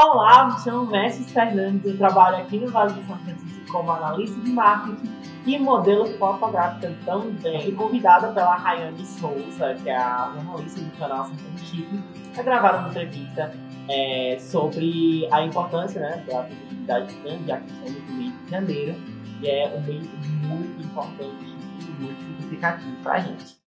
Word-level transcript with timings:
Olá, 0.00 0.46
me 0.46 0.60
chamo 0.60 0.86
Messi 0.86 1.24
Fernandes, 1.24 1.84
eu 1.84 1.98
trabalho 1.98 2.36
aqui 2.36 2.56
no 2.60 2.70
Vale 2.70 2.92
do 2.92 3.04
São 3.04 3.18
Francisco 3.18 3.72
como 3.72 3.90
analista 3.90 4.38
de 4.38 4.50
marketing 4.52 5.10
e 5.44 5.58
modelo 5.58 6.06
fotográfica 6.16 6.94
também. 7.04 7.62
Fui 7.62 7.72
convidada 7.72 8.28
pela 8.28 8.54
Rayane 8.54 9.04
Souza, 9.04 9.74
que 9.74 9.90
é 9.90 9.96
a 9.96 10.30
jornalista 10.36 10.80
do 10.80 10.96
canal 10.98 11.24
São 11.24 11.36
Francisco, 11.36 11.96
para 12.32 12.42
gravar 12.44 12.78
uma 12.78 12.90
entrevista 12.90 13.52
é, 13.88 14.38
sobre 14.38 15.26
a 15.32 15.42
importância 15.42 16.00
né, 16.00 16.24
da 16.30 16.42
visibilidade 16.42 17.14
trans, 17.16 17.44
já 17.44 17.58
que 17.58 17.72
estamos 17.72 18.08
no 18.08 18.14
mês 18.14 18.32
de 18.44 18.50
janeiro, 18.52 18.94
e 19.42 19.50
é 19.50 19.74
um 19.76 19.80
mês 19.80 20.08
muito 20.46 20.80
importante 20.80 21.56
e 21.80 22.00
muito 22.00 22.20
significativo 22.22 22.96
para 23.02 23.14
a 23.14 23.18
gente. 23.18 23.58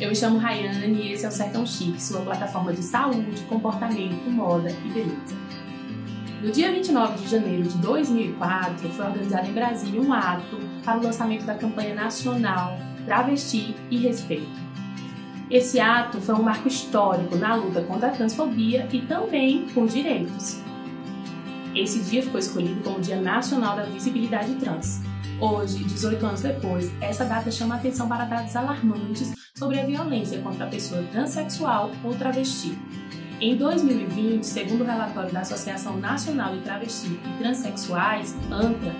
Eu 0.00 0.08
me 0.08 0.16
chamo 0.16 0.38
Rayane 0.38 0.94
e 0.94 1.12
esse 1.12 1.26
é 1.26 1.28
o 1.28 1.30
Sertão 1.30 1.66
Chique, 1.66 2.02
sua 2.02 2.22
plataforma 2.22 2.72
de 2.72 2.82
saúde, 2.82 3.42
comportamento, 3.50 4.30
moda 4.30 4.70
e 4.70 4.88
beleza. 4.88 5.36
No 6.42 6.50
dia 6.50 6.72
29 6.72 7.22
de 7.22 7.28
janeiro 7.28 7.64
de 7.64 7.76
2004, 7.76 8.88
foi 8.88 9.04
organizado 9.04 9.48
em 9.48 9.52
Brasília 9.52 10.00
um 10.00 10.10
ato 10.10 10.58
para 10.82 10.98
o 10.98 11.02
lançamento 11.02 11.44
da 11.44 11.54
campanha 11.54 11.94
nacional 11.94 12.78
Travesti 13.04 13.76
e 13.90 13.98
Respeito. 13.98 14.58
Esse 15.50 15.78
ato 15.78 16.18
foi 16.18 16.34
um 16.34 16.42
marco 16.42 16.66
histórico 16.66 17.36
na 17.36 17.54
luta 17.56 17.82
contra 17.82 18.08
a 18.08 18.12
transfobia 18.12 18.88
e 18.90 19.02
também 19.02 19.66
por 19.74 19.86
direitos. 19.86 20.62
Esse 21.74 22.00
dia 22.04 22.22
ficou 22.22 22.40
escolhido 22.40 22.80
como 22.82 23.00
Dia 23.00 23.20
Nacional 23.20 23.76
da 23.76 23.82
Visibilidade 23.82 24.54
Trans. 24.54 25.09
Hoje, 25.40 25.82
18 25.84 26.26
anos 26.26 26.42
depois, 26.42 26.92
essa 27.00 27.24
data 27.24 27.50
chama 27.50 27.76
atenção 27.76 28.06
para 28.06 28.26
dados 28.26 28.54
alarmantes 28.54 29.32
sobre 29.56 29.80
a 29.80 29.86
violência 29.86 30.38
contra 30.42 30.66
a 30.66 30.68
pessoa 30.68 31.02
transexual 31.04 31.90
ou 32.04 32.14
travesti. 32.14 32.78
Em 33.40 33.56
2020, 33.56 34.44
segundo 34.44 34.82
o 34.82 34.86
relatório 34.86 35.32
da 35.32 35.40
Associação 35.40 35.96
Nacional 35.96 36.54
de 36.54 36.62
Travesti 36.62 37.08
e 37.08 37.38
Transsexuais, 37.38 38.36
ANTRA, 38.50 38.94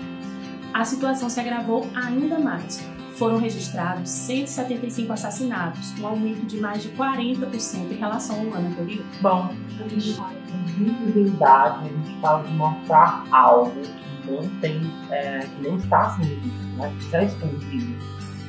a 0.73 0.83
situação 0.83 1.29
se 1.29 1.39
agravou 1.39 1.87
ainda 1.95 2.39
mais. 2.39 2.83
Foram 3.21 3.37
registrados 3.37 4.09
175 4.09 5.13
assassinatos, 5.13 5.93
um 6.01 6.07
aumento 6.07 6.47
de 6.47 6.59
mais 6.59 6.83
de 6.83 6.89
40% 6.89 7.93
em 7.93 7.95
relação 7.95 8.41
ao 8.41 8.55
ano 8.55 8.69
anterior. 8.69 9.05
Bom, 9.21 9.51
a 9.79 9.89
gente 9.89 10.15
fala 10.15 10.33
de 10.33 10.73
visibilidade, 10.73 11.85
a 11.85 11.89
gente 11.89 12.19
fala 12.19 12.43
de 12.45 12.55
mostrar 12.55 13.27
algo 13.31 13.79
que 14.23 14.31
não 14.31 14.49
tem, 14.61 14.81
é, 15.11 15.41
que 15.41 15.69
não 15.69 15.77
está 15.77 16.09
sendo 16.13 16.41
visto, 16.41 16.77
né? 16.79 16.91
que 16.97 17.05
está 17.05 17.23
escondido. 17.23 17.95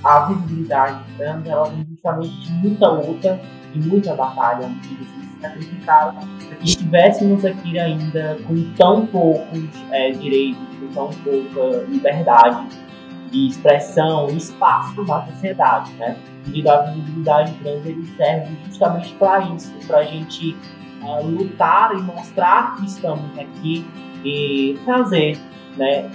A 0.06 0.20
visibilidade 0.28 1.04
trans, 1.18 1.46
ela 1.46 1.66
vem 1.66 1.86
justamente 1.90 2.40
de 2.40 2.54
muita 2.54 2.88
luta 2.88 3.42
e 3.74 3.78
muita 3.78 4.16
batalha, 4.16 4.70
muitas 4.70 5.06
se 5.06 5.42
sacrificaram 5.42 6.14
para 6.16 6.56
que 6.56 6.64
estivéssemos 6.64 7.44
aqui 7.44 7.78
ainda 7.78 8.38
com 8.48 8.74
tão 8.78 9.06
poucos 9.06 9.68
é, 9.92 10.12
direitos, 10.12 10.64
com 10.80 10.88
tão 10.94 11.10
pouca 11.10 11.86
liberdade 11.90 12.91
de 13.32 13.48
expressão 13.48 14.30
e 14.30 14.38
espaço 14.38 15.04
na 15.04 15.26
sociedade, 15.26 15.92
né? 15.94 16.18
E 16.54 16.62
da 16.62 16.82
visibilidade 16.82 17.54
trans 17.64 17.86
ele 17.86 18.06
serve 18.18 18.58
justamente 18.66 19.14
para 19.14 19.40
isso, 19.56 19.74
para 19.88 20.00
a 20.00 20.04
gente 20.04 20.56
uh, 21.02 21.26
lutar 21.26 21.96
e 21.96 22.02
mostrar 22.02 22.76
que 22.76 22.86
estamos 22.86 23.38
aqui 23.40 23.86
e 24.24 24.78
trazer, 24.86 25.40
né, 25.78 26.12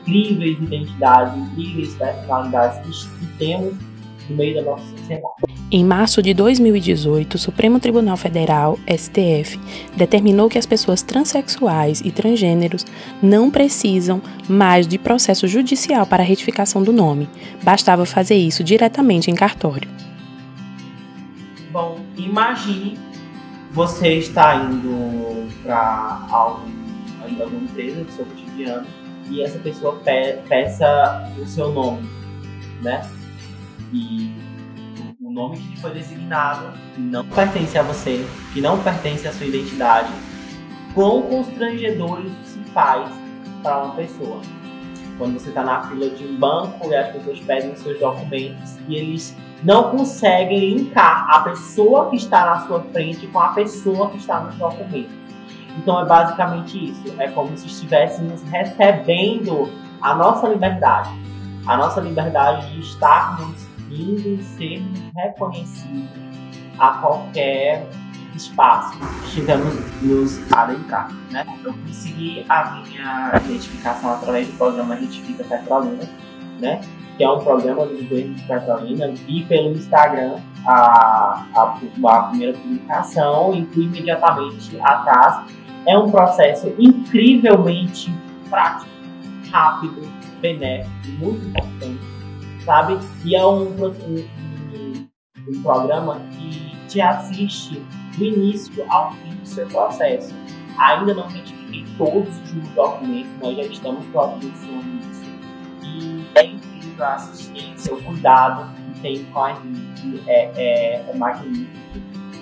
incríveis 0.00 0.58
identidades, 0.60 1.36
incríveis 1.36 1.94
personalidades 1.94 3.06
que 3.06 3.26
temos 3.38 3.74
no 4.28 4.36
meio 4.36 4.54
da 4.54 4.62
nossa 4.62 4.84
sociedade. 4.96 5.54
Em 5.70 5.84
março 5.84 6.22
de 6.22 6.32
2018, 6.32 7.34
o 7.34 7.38
Supremo 7.38 7.80
Tribunal 7.80 8.16
Federal, 8.16 8.78
STF, 8.86 9.58
determinou 9.96 10.48
que 10.48 10.58
as 10.58 10.66
pessoas 10.66 11.02
transexuais 11.02 12.00
e 12.00 12.10
transgêneros 12.10 12.86
não 13.22 13.50
precisam 13.50 14.22
mais 14.48 14.86
de 14.86 14.98
processo 14.98 15.48
judicial 15.48 16.06
para 16.06 16.22
a 16.22 16.26
retificação 16.26 16.82
do 16.82 16.92
nome. 16.92 17.28
Bastava 17.62 18.06
fazer 18.06 18.36
isso 18.36 18.62
diretamente 18.62 19.30
em 19.30 19.34
cartório. 19.34 19.88
Bom, 21.72 21.98
imagine 22.16 22.96
você 23.72 24.14
está 24.14 24.54
indo 24.54 25.48
para 25.64 26.24
algum, 26.30 26.70
alguma 27.42 27.62
empresa 27.64 28.04
do 28.04 28.10
seu 28.12 28.24
cotidiano 28.24 28.86
e 29.28 29.42
essa 29.42 29.58
pessoa 29.58 29.96
pe 29.96 30.38
peça 30.48 31.28
o 31.36 31.46
seu 31.46 31.72
nome, 31.72 32.08
né? 32.80 33.02
E 33.94 34.28
o 35.20 35.30
nome 35.30 35.56
que 35.56 35.80
foi 35.80 35.92
designado 35.92 36.76
não 36.98 37.24
pertence 37.26 37.78
a 37.78 37.82
você, 37.82 38.26
que 38.52 38.60
não 38.60 38.82
pertence 38.82 39.28
à 39.28 39.32
sua 39.32 39.46
identidade. 39.46 40.12
Quão 40.92 41.22
constrangedor 41.22 42.20
isso 42.26 42.36
se 42.44 42.58
faz 42.70 43.08
para 43.62 43.84
uma 43.84 43.94
pessoa? 43.94 44.40
Quando 45.16 45.38
você 45.38 45.50
está 45.50 45.62
na 45.62 45.82
fila 45.84 46.10
de 46.10 46.24
um 46.24 46.36
banco 46.36 46.90
e 46.90 46.96
as 46.96 47.12
pessoas 47.12 47.38
pedem 47.38 47.70
os 47.70 47.78
seus 47.78 48.00
documentos 48.00 48.76
e 48.88 48.96
eles 48.96 49.36
não 49.62 49.92
conseguem 49.92 50.58
linkar 50.58 51.28
a 51.30 51.40
pessoa 51.40 52.10
que 52.10 52.16
está 52.16 52.46
na 52.46 52.66
sua 52.66 52.80
frente 52.92 53.28
com 53.28 53.38
a 53.38 53.50
pessoa 53.50 54.10
que 54.10 54.16
está 54.16 54.40
nos 54.40 54.56
documentos. 54.56 55.14
Então 55.78 56.00
é 56.00 56.04
basicamente 56.04 56.90
isso. 56.90 57.14
É 57.16 57.28
como 57.28 57.56
se 57.56 57.68
estivéssemos 57.68 58.42
recebendo 58.42 59.70
a 60.02 60.16
nossa 60.16 60.48
liberdade. 60.48 61.10
A 61.64 61.76
nossa 61.76 62.00
liberdade 62.00 62.72
de 62.72 62.80
estarmos 62.80 63.73
e 63.90 64.38
sermos 64.56 65.00
reconhecidos 65.16 66.08
a 66.78 66.88
qualquer 66.98 67.86
espaço 68.34 68.98
que 68.98 69.26
estivermos 69.26 69.74
nos 70.02 70.52
adentrar. 70.52 71.10
Né? 71.30 71.46
Eu 71.64 71.72
consegui 71.72 72.44
a 72.48 72.82
minha 72.82 73.32
identificação 73.44 74.12
através 74.12 74.48
do 74.48 74.54
programa 74.54 74.94
Retifica 74.94 75.44
Petrolina, 75.44 76.08
né? 76.60 76.80
que 77.16 77.22
é 77.22 77.30
um 77.30 77.38
programa 77.38 77.86
do 77.86 77.94
governo 77.94 78.34
de 78.34 78.42
Petrolina, 78.42 79.12
vi 79.12 79.44
pelo 79.44 79.70
Instagram 79.72 80.40
a, 80.66 81.46
a, 81.54 81.78
a 82.04 82.22
primeira 82.24 82.52
publicação 82.54 83.54
e 83.54 83.64
fui 83.66 83.84
imediatamente 83.84 84.80
atrás 84.80 85.44
é 85.86 85.98
um 85.98 86.10
processo 86.10 86.72
incrivelmente 86.78 88.12
prático, 88.48 88.90
rápido, 89.50 90.08
benéfico, 90.40 90.90
muito 91.18 91.46
importante, 91.46 92.00
sabe? 92.64 92.98
E 93.24 93.34
é 93.34 93.44
um, 93.44 93.68
um, 93.68 94.28
um, 95.48 95.62
programa 95.62 96.20
que 96.32 96.74
te 96.88 97.00
assiste 97.00 97.82
do 98.16 98.24
início 98.24 98.84
ao 98.88 99.12
fim 99.12 99.34
do 99.34 99.46
seu 99.46 99.66
processo. 99.66 100.34
Ainda 100.78 101.14
não 101.14 101.28
retifiquei 101.28 101.84
todos 101.96 102.36
os 102.52 102.68
documentos, 102.70 103.30
nós 103.40 103.56
já 103.56 103.62
estamos 103.62 104.04
providenciando 104.06 104.98
isso. 105.10 105.24
E 105.82 106.26
é 106.34 106.46
incrível 106.46 107.04
a 107.04 107.14
assistência, 107.14 107.94
o 107.94 108.02
cuidado 108.02 108.74
que 108.74 109.00
tem 109.00 109.24
com 109.24 109.44
a 109.44 109.54
gente, 109.54 110.22
é, 110.26 110.50
é, 110.56 111.10
é 111.10 111.16
magnífico, 111.16 111.70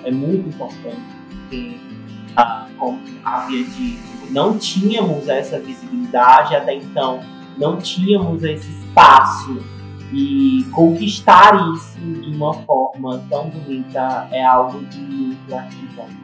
é 0.03 0.11
muito 0.11 0.49
importante, 0.49 1.01
porque 1.29 1.77
ah, 2.35 2.67
como 2.77 2.99
havia 3.23 3.63
dito, 3.63 4.31
não 4.31 4.57
tínhamos 4.57 5.27
essa 5.27 5.59
visibilidade 5.59 6.55
até 6.55 6.73
então, 6.73 7.19
não 7.57 7.77
tínhamos 7.77 8.43
esse 8.43 8.71
espaço 8.71 9.61
e 10.13 10.63
conquistar 10.71 11.73
isso 11.73 11.97
de 11.99 12.35
uma 12.35 12.53
forma 12.53 13.23
tão 13.29 13.49
bonita 13.49 14.27
é 14.31 14.43
algo 14.45 14.85
de 14.85 14.99
muito 14.99 15.47
gratificante. 15.47 16.23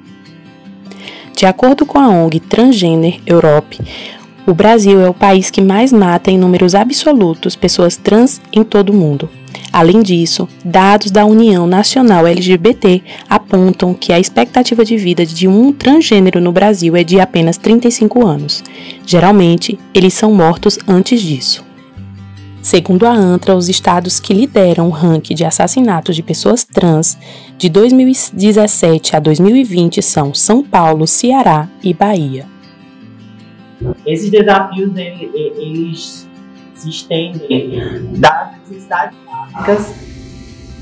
De 1.36 1.46
acordo 1.46 1.86
com 1.86 1.98
a 1.98 2.08
ONG 2.08 2.40
Transgender 2.40 3.20
Europe, 3.26 3.80
o 4.46 4.54
Brasil 4.54 5.00
é 5.00 5.10
o 5.10 5.14
país 5.14 5.50
que 5.50 5.62
mais 5.62 5.94
mata 5.94 6.30
em 6.30 6.38
números 6.38 6.76
absolutos 6.76 7.56
pessoas 7.56 7.96
trans 7.96 8.42
em 8.52 8.64
todo 8.64 8.90
o 8.90 8.96
mundo. 8.96 9.30
Além 9.72 10.02
disso, 10.02 10.50
dados 10.66 11.12
da 11.12 11.26
União 11.26 11.68
Nacional 11.68 12.26
LGBT 12.26 13.04
apontam 13.30 13.94
que 13.94 14.12
a 14.12 14.20
expectativa 14.20 14.84
de 14.84 14.98
vida 14.98 15.26
de 15.26 15.48
um 15.48 15.72
transgênero 15.72 16.42
no 16.42 16.52
Brasil 16.52 16.96
é 16.96 17.04
de 17.04 17.20
apenas 17.20 17.58
35 17.58 18.26
anos. 18.26 18.64
Geralmente, 19.06 19.78
eles 19.94 20.14
são 20.14 20.34
mortos 20.34 20.80
antes 20.88 21.22
disso. 21.22 21.69
Segundo 22.70 23.08
a 23.08 23.12
ANTRA, 23.12 23.56
os 23.56 23.68
estados 23.68 24.20
que 24.20 24.32
lideram 24.32 24.90
o 24.90 24.92
ranking 24.92 25.34
de 25.34 25.44
assassinatos 25.44 26.16
de 26.16 26.22
pessoas 26.22 26.64
trans 26.64 27.18
de 27.58 27.68
2017 27.68 29.16
a 29.16 29.20
2020 29.20 30.04
são 30.04 30.36
São 30.36 30.64
Paulo, 30.64 31.08
Ceará 31.08 31.68
e 31.82 31.96
Bahia. 31.96 32.46
Esses 34.06 34.30
desafios 34.30 34.96
eles 34.96 36.30
se 36.76 36.90
estendem 36.90 37.82
das 38.20 38.52
necessidades 38.60 39.18
básicas, 39.26 39.96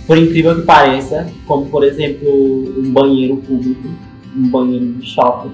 por 0.05 0.17
incrível 0.17 0.55
que 0.59 0.63
pareça, 0.63 1.31
como 1.45 1.67
por 1.67 1.85
exemplo 1.85 2.29
um 2.29 2.91
banheiro 2.91 3.37
público, 3.37 3.87
um 4.35 4.49
banheiro 4.49 4.91
de 4.91 5.07
shopping, 5.07 5.53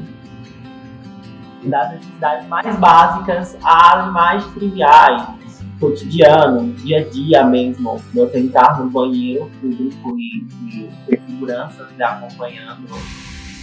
das 1.65 1.91
necessidades 1.91 2.47
mais 2.47 2.75
básicas 2.79 3.55
às 3.63 4.11
mais 4.11 4.43
triviais, 4.47 5.42
cotidiano, 5.79 6.61
no 6.61 6.73
dia 6.73 6.99
a 6.99 7.09
dia 7.09 7.43
mesmo, 7.45 8.01
você 8.13 8.39
entrar 8.39 8.79
no 8.79 8.89
banheiro 8.89 9.49
público 9.59 10.17
e, 10.17 10.45
e 10.67 10.89
ter 11.07 11.21
segurança 11.21 11.87
lhe 11.95 12.03
acompanhando 12.03 12.87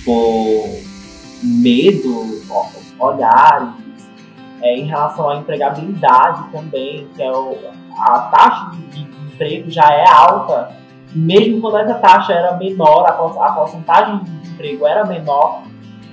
por 0.05 0.65
medo, 1.43 2.43
olhares, 2.99 4.11
é, 4.62 4.77
em 4.77 4.85
relação 4.85 5.31
à 5.31 5.37
empregabilidade 5.37 6.51
também, 6.53 7.09
que 7.15 7.23
é 7.23 7.33
o, 7.33 7.57
a 7.97 8.19
taxa 8.31 8.77
de 8.93 9.05
desemprego 9.05 9.71
já 9.71 9.89
é 9.91 10.07
alta, 10.07 10.71
mesmo 11.15 11.61
quando 11.61 11.79
essa 11.79 11.95
taxa 11.95 12.33
era 12.33 12.57
menor, 12.57 13.07
a, 13.07 13.47
a 13.47 13.53
porcentagem 13.53 14.19
de 14.19 14.31
desemprego 14.31 14.87
era 14.87 15.05
menor, 15.07 15.62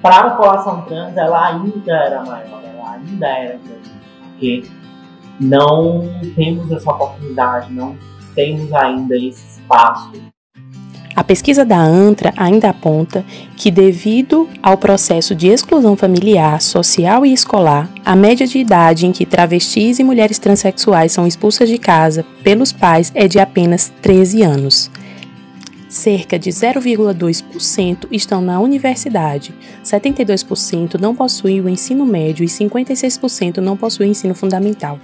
para 0.01 0.19
a 0.19 0.29
população 0.31 0.81
trans 0.81 1.17
ela 1.17 1.47
ainda 1.47 1.94
era 1.94 2.23
maior, 2.23 2.61
ela 2.63 2.91
ainda 2.94 3.27
era 3.27 3.57
grande, 3.57 3.91
porque 4.21 4.63
não 5.39 6.09
temos 6.35 6.71
essa 6.71 6.89
oportunidade, 6.89 7.71
não 7.73 7.95
temos 8.35 8.71
ainda 8.73 9.15
esse 9.15 9.59
espaço. 9.59 10.11
A 11.17 11.23
pesquisa 11.23 11.65
da 11.65 11.79
ANTRA 11.79 12.31
ainda 12.37 12.69
aponta 12.69 13.25
que, 13.55 13.71
devido 13.71 14.47
ao 14.61 14.77
processo 14.77 15.33
de 15.33 15.47
exclusão 15.47 15.95
familiar, 15.95 16.61
social 16.61 17.25
e 17.25 17.33
escolar, 17.33 17.89
a 18.05 18.15
média 18.15 18.45
de 18.45 18.59
idade 18.59 19.07
em 19.07 19.11
que 19.11 19.25
travestis 19.25 19.97
e 19.97 20.03
mulheres 20.03 20.37
transexuais 20.37 21.11
são 21.11 21.25
expulsas 21.25 21.67
de 21.69 21.79
casa 21.79 22.23
pelos 22.43 22.71
pais 22.71 23.11
é 23.15 23.27
de 23.27 23.39
apenas 23.39 23.91
13 23.99 24.43
anos. 24.43 24.91
Cerca 25.89 26.37
de 26.37 26.51
0,2% 26.51 28.07
estão 28.11 28.39
na 28.39 28.59
universidade, 28.59 29.55
72% 29.83 30.99
não 30.99 31.15
possuem 31.15 31.61
o 31.61 31.67
ensino 31.67 32.05
médio 32.05 32.43
e 32.43 32.47
56% 32.47 33.57
não 33.57 33.75
possuem 33.75 34.11
ensino 34.11 34.35
fundamental. 34.35 34.99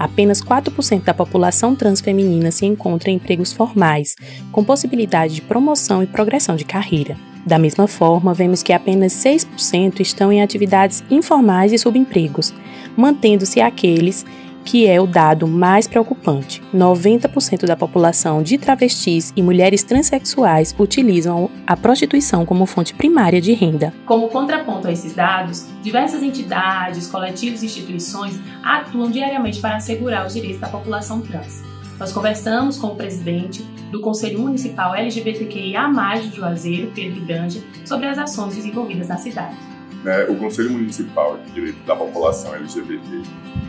Apenas 0.00 0.40
4% 0.40 1.04
da 1.04 1.12
população 1.12 1.76
transfeminina 1.76 2.50
se 2.50 2.64
encontra 2.64 3.10
em 3.10 3.16
empregos 3.16 3.52
formais, 3.52 4.16
com 4.50 4.64
possibilidade 4.64 5.34
de 5.34 5.42
promoção 5.42 6.02
e 6.02 6.06
progressão 6.06 6.56
de 6.56 6.64
carreira. 6.64 7.18
Da 7.44 7.58
mesma 7.58 7.86
forma, 7.86 8.32
vemos 8.32 8.62
que 8.62 8.72
apenas 8.72 9.12
6% 9.12 10.00
estão 10.00 10.32
em 10.32 10.40
atividades 10.40 11.04
informais 11.10 11.70
e 11.70 11.76
subempregos, 11.76 12.54
mantendo-se 12.96 13.60
aqueles 13.60 14.24
que 14.64 14.86
é 14.86 15.00
o 15.00 15.06
dado 15.06 15.46
mais 15.46 15.86
preocupante. 15.86 16.62
90% 16.74 17.66
da 17.66 17.76
população 17.76 18.42
de 18.42 18.58
travestis 18.58 19.32
e 19.36 19.42
mulheres 19.42 19.82
transexuais 19.82 20.74
utilizam 20.78 21.50
a 21.66 21.76
prostituição 21.76 22.44
como 22.44 22.66
fonte 22.66 22.94
primária 22.94 23.40
de 23.40 23.52
renda. 23.52 23.92
Como 24.06 24.28
contraponto 24.28 24.88
a 24.88 24.92
esses 24.92 25.14
dados, 25.14 25.66
diversas 25.82 26.22
entidades, 26.22 27.06
coletivos 27.06 27.62
e 27.62 27.66
instituições 27.66 28.38
atuam 28.62 29.10
diariamente 29.10 29.60
para 29.60 29.76
assegurar 29.76 30.26
os 30.26 30.34
direitos 30.34 30.60
da 30.60 30.68
população 30.68 31.20
trans. 31.20 31.62
Nós 31.98 32.12
conversamos 32.12 32.78
com 32.78 32.88
o 32.88 32.96
presidente 32.96 33.62
do 33.90 34.00
Conselho 34.00 34.38
Municipal 34.38 34.94
LGBTQIA+, 34.94 35.90
de 36.22 36.36
Juazeiro, 36.36 36.92
Pedro 36.94 37.24
Granja, 37.26 37.60
sobre 37.84 38.06
as 38.06 38.16
ações 38.16 38.54
desenvolvidas 38.54 39.08
na 39.08 39.18
cidade 39.18 39.70
né, 40.04 40.24
o 40.28 40.36
Conselho 40.36 40.70
Municipal 40.70 41.38
de 41.38 41.50
Direito 41.52 41.84
da 41.84 41.94
População 41.94 42.54
LGBT, 42.54 43.22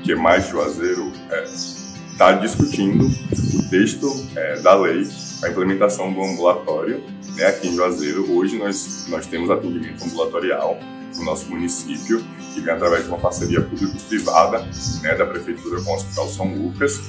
que 0.04 0.12
é 0.14 0.16
mais 0.16 0.48
Juazeiro, 0.48 1.12
está 2.12 2.32
é, 2.32 2.38
discutindo 2.38 3.06
o 3.06 3.70
texto 3.70 4.08
é, 4.36 4.60
da 4.62 4.76
lei, 4.76 5.08
a 5.44 5.50
implementação 5.50 6.12
do 6.14 6.22
ambulatório 6.24 7.04
né, 7.36 7.46
aqui 7.46 7.68
em 7.68 7.76
Juazeiro. 7.76 8.32
Hoje 8.32 8.58
nós, 8.58 9.08
nós 9.10 9.26
temos 9.26 9.50
atendimento 9.50 10.04
ambulatorial 10.04 10.80
no 11.16 11.26
nosso 11.26 11.50
município, 11.50 12.24
que 12.54 12.62
vem 12.62 12.74
através 12.74 13.04
de 13.04 13.10
uma 13.10 13.18
parceria 13.18 13.62
público-privada 13.62 14.66
né, 15.02 15.16
da 15.16 15.26
Prefeitura 15.26 15.82
com 15.82 15.92
o 15.92 15.96
Hospital 15.96 16.28
São 16.30 16.54
Lucas, 16.54 17.02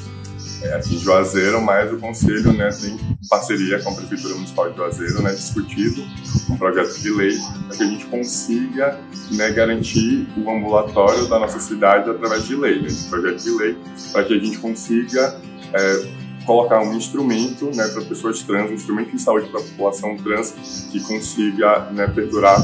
é, 0.62 0.75
aqui 0.75 0.97
em 0.97 0.99
Juazeiro, 0.99 1.61
mas 1.61 1.93
o 1.93 1.99
Conselho 1.99 2.53
né, 2.53 2.69
tem 2.70 2.99
parceria 3.29 3.81
com 3.82 3.91
a 3.91 3.94
Prefeitura 3.94 4.35
Municipal 4.35 4.70
de 4.70 4.76
Juazeiro 4.76 5.23
né, 5.23 5.32
discutido 5.32 6.03
um 6.50 6.56
projeto 6.56 7.00
de 7.00 7.11
lei 7.11 7.37
para 7.67 7.76
que 7.76 7.82
a 7.82 7.87
gente 7.87 8.06
consiga 8.06 9.00
né, 9.32 9.50
garantir 9.50 10.29
o 10.37 10.50
ambulatório 10.50 11.26
da 11.26 11.38
nossa 11.38 11.59
cidade 11.59 12.11
através 12.11 12.47
de 12.47 12.55
lei, 12.56 12.81
né, 12.81 12.88
um 12.91 13.11
projeto 13.11 13.43
de 13.43 13.50
lei, 13.50 13.76
para 14.12 14.25
que 14.25 14.35
a 14.35 14.38
gente 14.38 14.59
consiga 14.59 15.37
é, 15.73 16.23
colocar 16.44 16.81
um 16.81 16.94
instrumento 16.94 17.67
né, 17.75 17.87
para 17.88 18.03
pessoas 18.03 18.43
trans, 18.43 18.70
um 18.70 18.75
instrumento 18.75 19.12
de 19.12 19.20
saúde 19.20 19.49
para 19.49 19.61
a 19.61 19.62
população 19.62 20.17
trans 20.17 20.55
que 20.91 21.00
consiga 21.00 21.91
né, 21.91 22.06
perdurar 22.09 22.61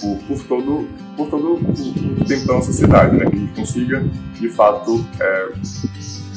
por, 0.00 0.18
por, 0.26 0.44
todo, 0.44 0.88
por 1.16 1.30
todo 1.30 1.54
o 1.54 2.24
tempo 2.24 2.46
da 2.46 2.54
nossa 2.54 2.72
cidade, 2.72 3.16
né, 3.16 3.26
que 3.30 3.36
a 3.36 3.38
gente 3.38 3.54
consiga, 3.54 4.04
de 4.38 4.48
fato, 4.50 5.04
é, 5.20 5.52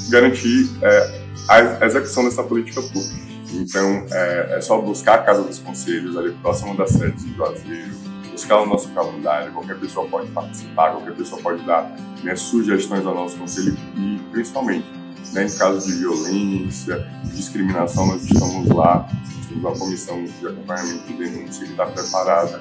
garantir 0.10 0.70
é, 0.82 1.22
a 1.50 1.86
execução 1.86 2.24
dessa 2.24 2.44
política 2.44 2.82
pública. 2.82 3.24
Então, 3.54 4.06
é, 4.12 4.58
é, 4.58 4.62
só 4.62 4.80
buscar 4.82 5.16
a 5.16 5.18
Casa 5.20 5.44
dos 5.44 5.60
Conselhos, 5.60 6.18
ali 6.18 6.32
próximo 6.42 6.76
da 6.76 6.88
sede 6.88 7.24
de 7.24 7.36
Juazeiro, 7.36 7.92
buscar 8.32 8.62
o 8.62 8.66
nosso 8.66 8.90
calendário, 8.90 9.52
qualquer 9.54 9.80
pessoa 9.80 10.08
pode 10.08 10.32
participar, 10.32 10.92
qualquer 10.92 11.14
pessoa 11.14 11.42
pode 11.42 11.64
dar 11.64 11.96
né, 12.24 12.36
sugestões 12.36 13.06
ao 13.06 13.14
nosso 13.14 13.38
conselho 13.38 13.78
e, 13.96 14.20
principalmente, 14.32 14.88
né, 15.34 15.46
em 15.46 15.58
caso 15.58 15.86
de 15.86 15.98
violência, 16.00 17.08
de 17.24 17.36
discriminação, 17.36 18.08
nós 18.08 18.24
estamos 18.24 18.70
lá, 18.70 19.08
temos 19.48 19.64
uma 19.64 19.78
comissão 19.78 20.24
de 20.24 20.48
acompanhamento 20.48 21.06
de 21.06 21.14
denúncia 21.14 21.66
que 21.66 21.72
está 21.72 21.86
preparada 21.86 22.60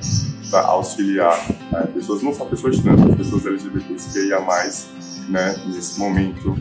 para 0.52 0.66
auxiliar 0.66 1.34
é, 1.72 1.86
pessoas, 1.86 2.22
não 2.22 2.34
só 2.34 2.44
pessoas 2.44 2.78
trans, 2.78 3.16
pessoas 3.16 3.46
LGBTQIA+, 3.46 4.38
né, 5.30 5.56
nesse 5.66 5.98
momento, 5.98 6.54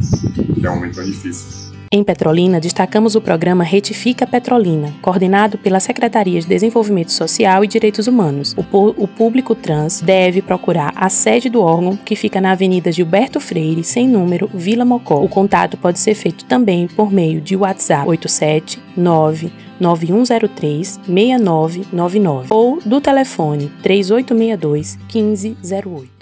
que 0.55 0.65
é 0.65 0.71
um 0.71 0.75
momento 0.75 1.03
difícil. 1.03 1.70
Em 1.93 2.05
Petrolina, 2.05 2.57
destacamos 2.57 3.15
o 3.15 3.21
programa 3.21 3.65
Retifica 3.65 4.25
Petrolina, 4.25 4.93
coordenado 5.01 5.57
pela 5.57 5.81
Secretaria 5.81 6.39
de 6.39 6.47
Desenvolvimento 6.47 7.11
Social 7.11 7.65
e 7.65 7.67
Direitos 7.67 8.07
Humanos. 8.07 8.55
O, 8.57 9.03
o, 9.03 9.05
público 9.05 9.53
trans 9.53 9.99
deve 9.99 10.41
procurar 10.41 10.93
a 10.95 11.09
sede 11.09 11.49
do 11.49 11.59
órgão, 11.59 11.97
que 11.97 12.15
fica 12.15 12.39
na 12.39 12.53
Avenida 12.53 12.93
Gilberto 12.93 13.41
Freire, 13.41 13.83
sem 13.83 14.07
número, 14.07 14.49
Vila 14.53 14.85
Mocó. 14.85 15.21
O 15.21 15.27
contato 15.27 15.75
pode 15.75 15.99
ser 15.99 16.15
feito 16.15 16.45
também 16.45 16.87
por 16.87 17.11
meio 17.11 17.41
de 17.41 17.57
WhatsApp 17.57 18.07
879 18.07 19.51
9103 19.77 20.97
6999 21.05 22.47
ou 22.51 22.79
do 22.85 23.01
telefone 23.01 23.69
3862 23.83 24.97
1508. 25.13 26.20